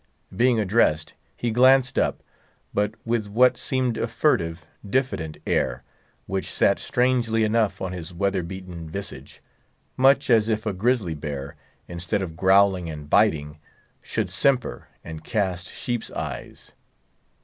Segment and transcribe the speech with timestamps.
[0.35, 2.23] Being addressed, he glanced up,
[2.73, 5.83] but with what seemed a furtive, diffident air,
[6.25, 9.43] which sat strangely enough on his weather beaten visage,
[9.95, 11.55] much as if a grizzly bear,
[11.87, 13.59] instead of growling and biting,
[14.01, 16.71] should simper and cast sheep's eyes.